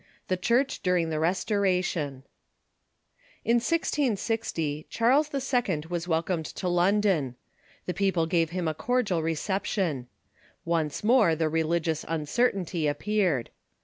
[0.29, 2.23] The Church of the Restoration.]
[3.45, 5.83] In 1660 Charles II.
[5.91, 7.35] was welcomed to London.
[7.85, 10.07] The people gave him a cordial reception.
[10.65, 13.51] Once more the religious uncer tainty appeared.